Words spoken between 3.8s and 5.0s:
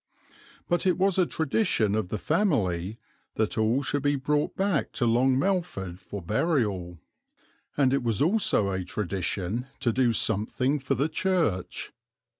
should be brought back